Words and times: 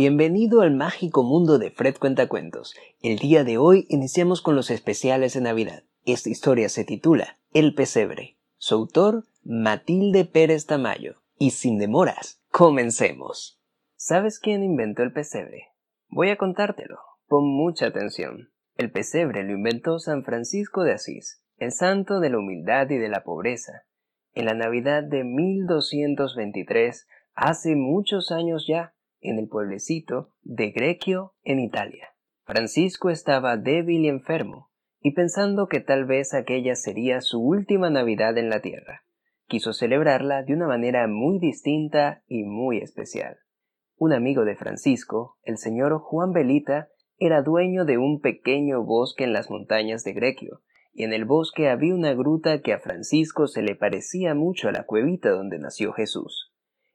Bienvenido 0.00 0.62
al 0.62 0.70
mágico 0.70 1.22
mundo 1.22 1.58
de 1.58 1.70
Fred 1.70 1.96
Cuentacuentos. 1.98 2.74
El 3.02 3.18
día 3.18 3.44
de 3.44 3.58
hoy 3.58 3.84
iniciamos 3.90 4.40
con 4.40 4.56
los 4.56 4.70
especiales 4.70 5.34
de 5.34 5.42
Navidad. 5.42 5.82
Esta 6.06 6.30
historia 6.30 6.70
se 6.70 6.86
titula 6.86 7.36
El 7.52 7.74
pesebre. 7.74 8.38
Su 8.56 8.76
autor, 8.76 9.26
Matilde 9.44 10.24
Pérez 10.24 10.64
Tamayo. 10.64 11.16
Y 11.36 11.50
sin 11.50 11.76
demoras, 11.76 12.40
comencemos. 12.50 13.60
¿Sabes 13.94 14.38
quién 14.38 14.62
inventó 14.62 15.02
el 15.02 15.12
pesebre? 15.12 15.66
Voy 16.08 16.30
a 16.30 16.38
contártelo. 16.38 16.96
Pon 17.28 17.46
mucha 17.46 17.88
atención. 17.88 18.48
El 18.78 18.90
pesebre 18.90 19.44
lo 19.44 19.52
inventó 19.52 19.98
San 19.98 20.24
Francisco 20.24 20.82
de 20.82 20.94
Asís, 20.94 21.42
el 21.58 21.72
santo 21.72 22.20
de 22.20 22.30
la 22.30 22.38
humildad 22.38 22.88
y 22.88 22.96
de 22.96 23.10
la 23.10 23.22
pobreza. 23.22 23.84
En 24.32 24.46
la 24.46 24.54
Navidad 24.54 25.02
de 25.02 25.24
1223, 25.24 27.06
hace 27.34 27.76
muchos 27.76 28.30
años 28.30 28.64
ya, 28.66 28.94
en 29.20 29.38
el 29.38 29.48
pueblecito 29.48 30.30
de 30.42 30.70
Greccio, 30.70 31.34
en 31.42 31.60
Italia. 31.60 32.08
Francisco 32.44 33.10
estaba 33.10 33.56
débil 33.56 34.04
y 34.04 34.08
enfermo, 34.08 34.70
y 35.00 35.12
pensando 35.12 35.66
que 35.68 35.80
tal 35.80 36.04
vez 36.04 36.34
aquella 36.34 36.74
sería 36.74 37.20
su 37.20 37.40
última 37.40 37.90
Navidad 37.90 38.36
en 38.38 38.50
la 38.50 38.60
tierra, 38.60 39.04
quiso 39.46 39.72
celebrarla 39.72 40.42
de 40.42 40.54
una 40.54 40.66
manera 40.66 41.06
muy 41.06 41.38
distinta 41.38 42.22
y 42.26 42.44
muy 42.44 42.78
especial. 42.78 43.38
Un 43.96 44.12
amigo 44.12 44.44
de 44.44 44.56
Francisco, 44.56 45.36
el 45.42 45.58
señor 45.58 45.98
Juan 45.98 46.32
Belita, 46.32 46.88
era 47.18 47.42
dueño 47.42 47.84
de 47.84 47.98
un 47.98 48.20
pequeño 48.20 48.82
bosque 48.82 49.24
en 49.24 49.32
las 49.32 49.50
montañas 49.50 50.04
de 50.04 50.14
Greccio, 50.14 50.62
y 50.92 51.04
en 51.04 51.12
el 51.12 51.24
bosque 51.24 51.68
había 51.68 51.94
una 51.94 52.14
gruta 52.14 52.62
que 52.62 52.72
a 52.72 52.78
Francisco 52.78 53.46
se 53.46 53.62
le 53.62 53.76
parecía 53.76 54.34
mucho 54.34 54.68
a 54.68 54.72
la 54.72 54.84
cuevita 54.84 55.30
donde 55.30 55.58
nació 55.58 55.92
Jesús. 55.92 56.52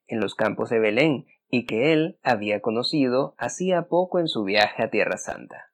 En 0.07 0.19
los 0.19 0.35
campos 0.35 0.69
de 0.69 0.79
Belén 0.79 1.25
y 1.49 1.65
que 1.65 1.93
él 1.93 2.19
había 2.23 2.61
conocido 2.61 3.35
hacía 3.37 3.83
poco 3.83 4.19
en 4.19 4.27
su 4.27 4.43
viaje 4.43 4.83
a 4.83 4.89
Tierra 4.89 5.17
Santa. 5.17 5.71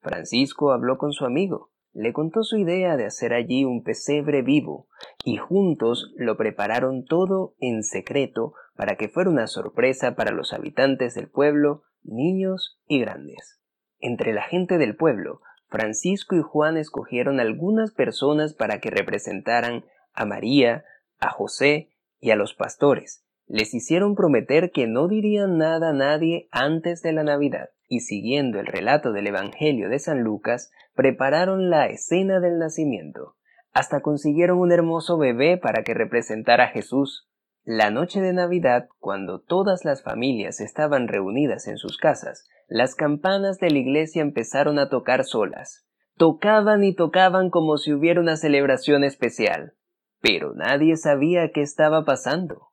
Francisco 0.00 0.72
habló 0.72 0.98
con 0.98 1.12
su 1.12 1.24
amigo, 1.24 1.70
le 1.92 2.12
contó 2.12 2.42
su 2.42 2.56
idea 2.56 2.96
de 2.96 3.04
hacer 3.04 3.32
allí 3.34 3.64
un 3.64 3.82
pesebre 3.82 4.42
vivo, 4.42 4.88
y 5.24 5.36
juntos 5.36 6.12
lo 6.16 6.36
prepararon 6.36 7.04
todo 7.04 7.54
en 7.58 7.82
secreto 7.82 8.54
para 8.76 8.96
que 8.96 9.08
fuera 9.08 9.30
una 9.30 9.46
sorpresa 9.46 10.14
para 10.14 10.30
los 10.30 10.52
habitantes 10.52 11.14
del 11.14 11.28
pueblo, 11.28 11.82
niños 12.02 12.80
y 12.86 13.00
grandes. 13.00 13.60
Entre 13.98 14.32
la 14.32 14.42
gente 14.42 14.78
del 14.78 14.96
pueblo, 14.96 15.42
Francisco 15.68 16.36
y 16.36 16.42
Juan 16.42 16.76
escogieron 16.76 17.38
algunas 17.40 17.92
personas 17.92 18.54
para 18.54 18.80
que 18.80 18.90
representaran 18.90 19.84
a 20.14 20.24
María, 20.24 20.84
a 21.18 21.30
José 21.30 21.90
y 22.18 22.30
a 22.30 22.36
los 22.36 22.54
pastores, 22.54 23.24
les 23.50 23.74
hicieron 23.74 24.14
prometer 24.14 24.70
que 24.70 24.86
no 24.86 25.08
dirían 25.08 25.58
nada 25.58 25.90
a 25.90 25.92
nadie 25.92 26.46
antes 26.52 27.02
de 27.02 27.12
la 27.12 27.24
Navidad, 27.24 27.70
y 27.88 28.00
siguiendo 28.00 28.60
el 28.60 28.66
relato 28.66 29.12
del 29.12 29.26
Evangelio 29.26 29.88
de 29.88 29.98
San 29.98 30.22
Lucas, 30.22 30.70
prepararon 30.94 31.68
la 31.68 31.86
escena 31.86 32.38
del 32.38 32.60
nacimiento. 32.60 33.34
Hasta 33.72 34.02
consiguieron 34.02 34.60
un 34.60 34.70
hermoso 34.70 35.18
bebé 35.18 35.56
para 35.56 35.82
que 35.82 35.94
representara 35.94 36.64
a 36.64 36.68
Jesús. 36.68 37.28
La 37.64 37.90
noche 37.90 38.20
de 38.20 38.32
Navidad, 38.32 38.88
cuando 39.00 39.40
todas 39.40 39.84
las 39.84 40.04
familias 40.04 40.60
estaban 40.60 41.08
reunidas 41.08 41.66
en 41.66 41.76
sus 41.76 41.98
casas, 41.98 42.48
las 42.68 42.94
campanas 42.94 43.58
de 43.58 43.70
la 43.70 43.78
iglesia 43.78 44.22
empezaron 44.22 44.78
a 44.78 44.88
tocar 44.88 45.24
solas. 45.24 45.88
Tocaban 46.16 46.84
y 46.84 46.94
tocaban 46.94 47.50
como 47.50 47.78
si 47.78 47.92
hubiera 47.92 48.20
una 48.20 48.36
celebración 48.36 49.02
especial. 49.02 49.74
Pero 50.20 50.54
nadie 50.54 50.96
sabía 50.96 51.50
qué 51.50 51.62
estaba 51.62 52.04
pasando. 52.04 52.69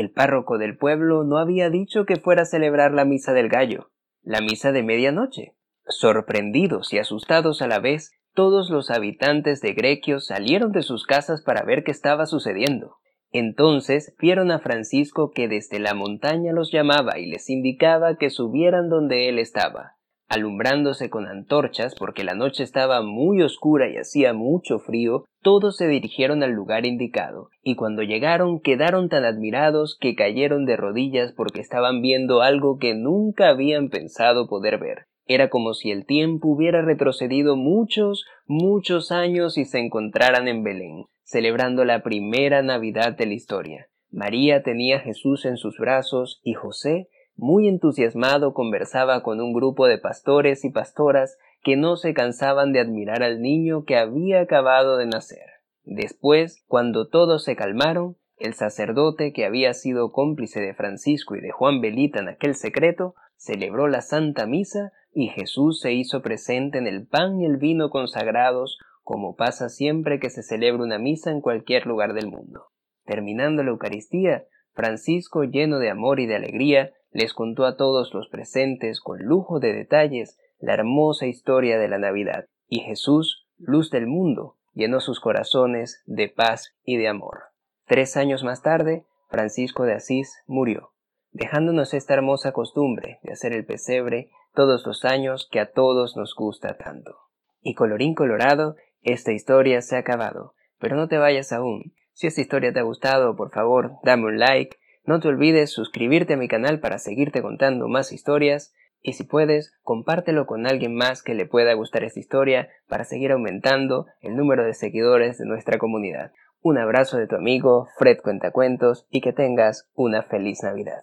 El 0.00 0.12
párroco 0.12 0.56
del 0.56 0.78
pueblo 0.78 1.24
no 1.24 1.36
había 1.36 1.68
dicho 1.68 2.06
que 2.06 2.16
fuera 2.16 2.42
a 2.42 2.46
celebrar 2.46 2.92
la 2.94 3.04
misa 3.04 3.34
del 3.34 3.50
gallo, 3.50 3.90
la 4.22 4.40
misa 4.40 4.72
de 4.72 4.82
medianoche. 4.82 5.56
Sorprendidos 5.86 6.94
y 6.94 6.98
asustados 6.98 7.60
a 7.60 7.66
la 7.66 7.80
vez, 7.80 8.10
todos 8.32 8.70
los 8.70 8.90
habitantes 8.90 9.60
de 9.60 9.74
Grequio 9.74 10.20
salieron 10.20 10.72
de 10.72 10.80
sus 10.80 11.04
casas 11.04 11.42
para 11.42 11.64
ver 11.64 11.84
qué 11.84 11.90
estaba 11.90 12.24
sucediendo. 12.24 12.96
Entonces 13.30 14.14
vieron 14.18 14.50
a 14.50 14.60
Francisco 14.60 15.32
que 15.32 15.48
desde 15.48 15.78
la 15.78 15.92
montaña 15.92 16.54
los 16.54 16.72
llamaba 16.72 17.18
y 17.18 17.26
les 17.26 17.50
indicaba 17.50 18.16
que 18.16 18.30
subieran 18.30 18.88
donde 18.88 19.28
él 19.28 19.38
estaba 19.38 19.99
alumbrándose 20.30 21.10
con 21.10 21.26
antorchas 21.26 21.96
porque 21.98 22.22
la 22.22 22.34
noche 22.34 22.62
estaba 22.62 23.02
muy 23.02 23.42
oscura 23.42 23.90
y 23.90 23.96
hacía 23.96 24.32
mucho 24.32 24.78
frío, 24.78 25.24
todos 25.42 25.76
se 25.76 25.88
dirigieron 25.88 26.44
al 26.44 26.52
lugar 26.52 26.86
indicado, 26.86 27.50
y 27.62 27.74
cuando 27.74 28.02
llegaron 28.02 28.60
quedaron 28.60 29.08
tan 29.08 29.24
admirados 29.24 29.98
que 30.00 30.14
cayeron 30.14 30.66
de 30.66 30.76
rodillas 30.76 31.32
porque 31.32 31.60
estaban 31.60 32.00
viendo 32.00 32.42
algo 32.42 32.78
que 32.78 32.94
nunca 32.94 33.48
habían 33.48 33.88
pensado 33.88 34.46
poder 34.48 34.78
ver. 34.78 35.06
Era 35.26 35.50
como 35.50 35.74
si 35.74 35.90
el 35.90 36.06
tiempo 36.06 36.48
hubiera 36.48 36.80
retrocedido 36.80 37.56
muchos, 37.56 38.24
muchos 38.46 39.10
años 39.10 39.58
y 39.58 39.64
se 39.64 39.80
encontraran 39.80 40.46
en 40.46 40.62
Belén, 40.62 41.06
celebrando 41.24 41.84
la 41.84 42.04
primera 42.04 42.62
Navidad 42.62 43.16
de 43.16 43.26
la 43.26 43.34
historia. 43.34 43.88
María 44.12 44.62
tenía 44.62 45.00
Jesús 45.00 45.44
en 45.44 45.56
sus 45.56 45.76
brazos 45.78 46.40
y 46.44 46.54
José 46.54 47.08
muy 47.40 47.68
entusiasmado 47.68 48.52
conversaba 48.52 49.22
con 49.22 49.40
un 49.40 49.54
grupo 49.54 49.86
de 49.86 49.96
pastores 49.96 50.62
y 50.66 50.70
pastoras 50.70 51.38
que 51.62 51.74
no 51.74 51.96
se 51.96 52.12
cansaban 52.12 52.72
de 52.72 52.80
admirar 52.80 53.22
al 53.22 53.40
niño 53.40 53.84
que 53.84 53.96
había 53.96 54.42
acabado 54.42 54.98
de 54.98 55.06
nacer. 55.06 55.46
Después, 55.84 56.62
cuando 56.66 57.08
todos 57.08 57.42
se 57.42 57.56
calmaron, 57.56 58.18
el 58.36 58.52
sacerdote 58.52 59.32
que 59.32 59.46
había 59.46 59.72
sido 59.72 60.12
cómplice 60.12 60.60
de 60.60 60.74
Francisco 60.74 61.34
y 61.34 61.40
de 61.40 61.50
Juan 61.50 61.80
Belita 61.80 62.20
en 62.20 62.28
aquel 62.28 62.54
secreto, 62.54 63.14
celebró 63.36 63.88
la 63.88 64.02
Santa 64.02 64.46
Misa 64.46 64.92
y 65.12 65.28
Jesús 65.28 65.80
se 65.80 65.94
hizo 65.94 66.20
presente 66.20 66.76
en 66.76 66.86
el 66.86 67.06
pan 67.06 67.40
y 67.40 67.46
el 67.46 67.56
vino 67.56 67.88
consagrados, 67.88 68.78
como 69.02 69.34
pasa 69.34 69.70
siempre 69.70 70.20
que 70.20 70.28
se 70.28 70.42
celebra 70.42 70.82
una 70.82 70.98
misa 70.98 71.30
en 71.30 71.40
cualquier 71.40 71.86
lugar 71.86 72.12
del 72.12 72.28
mundo. 72.28 72.66
Terminando 73.06 73.62
la 73.62 73.70
Eucaristía, 73.70 74.44
Francisco, 74.72 75.44
lleno 75.44 75.78
de 75.78 75.90
amor 75.90 76.20
y 76.20 76.26
de 76.26 76.36
alegría, 76.36 76.92
les 77.12 77.34
contó 77.34 77.66
a 77.66 77.76
todos 77.76 78.14
los 78.14 78.28
presentes 78.28 79.00
con 79.00 79.18
lujo 79.20 79.60
de 79.60 79.72
detalles 79.72 80.38
la 80.60 80.74
hermosa 80.74 81.26
historia 81.26 81.78
de 81.78 81.88
la 81.88 81.98
Navidad, 81.98 82.46
y 82.68 82.80
Jesús, 82.80 83.46
luz 83.58 83.90
del 83.90 84.06
mundo, 84.06 84.56
llenó 84.74 85.00
sus 85.00 85.20
corazones 85.20 86.02
de 86.06 86.28
paz 86.28 86.74
y 86.84 86.96
de 86.96 87.08
amor. 87.08 87.40
Tres 87.86 88.16
años 88.16 88.44
más 88.44 88.62
tarde, 88.62 89.04
Francisco 89.28 89.84
de 89.84 89.94
Asís 89.94 90.42
murió, 90.46 90.92
dejándonos 91.32 91.94
esta 91.94 92.14
hermosa 92.14 92.52
costumbre 92.52 93.18
de 93.22 93.32
hacer 93.32 93.52
el 93.52 93.64
pesebre 93.64 94.30
todos 94.54 94.86
los 94.86 95.04
años 95.04 95.48
que 95.50 95.60
a 95.60 95.70
todos 95.70 96.16
nos 96.16 96.34
gusta 96.34 96.76
tanto. 96.76 97.16
Y 97.60 97.74
colorín 97.74 98.14
colorado, 98.14 98.76
esta 99.02 99.32
historia 99.32 99.82
se 99.82 99.96
ha 99.96 100.00
acabado, 100.00 100.54
pero 100.78 100.96
no 100.96 101.08
te 101.08 101.18
vayas 101.18 101.52
aún. 101.52 101.94
Si 102.20 102.26
esta 102.26 102.42
historia 102.42 102.70
te 102.70 102.80
ha 102.80 102.82
gustado, 102.82 103.34
por 103.34 103.50
favor, 103.50 103.92
dame 104.02 104.26
un 104.26 104.38
like, 104.38 104.76
no 105.06 105.20
te 105.20 105.28
olvides 105.28 105.70
suscribirte 105.70 106.34
a 106.34 106.36
mi 106.36 106.48
canal 106.48 106.78
para 106.78 106.98
seguirte 106.98 107.40
contando 107.40 107.88
más 107.88 108.12
historias 108.12 108.74
y 109.00 109.14
si 109.14 109.24
puedes, 109.24 109.72
compártelo 109.82 110.44
con 110.44 110.66
alguien 110.66 110.94
más 110.94 111.22
que 111.22 111.32
le 111.32 111.46
pueda 111.46 111.72
gustar 111.72 112.04
esta 112.04 112.20
historia 112.20 112.68
para 112.88 113.04
seguir 113.04 113.32
aumentando 113.32 114.04
el 114.20 114.36
número 114.36 114.66
de 114.66 114.74
seguidores 114.74 115.38
de 115.38 115.46
nuestra 115.46 115.78
comunidad. 115.78 116.32
Un 116.60 116.76
abrazo 116.76 117.16
de 117.16 117.26
tu 117.26 117.36
amigo 117.36 117.88
Fred 117.96 118.18
Cuentacuentos 118.18 119.06
y 119.08 119.22
que 119.22 119.32
tengas 119.32 119.88
una 119.94 120.22
feliz 120.22 120.62
Navidad. 120.62 120.98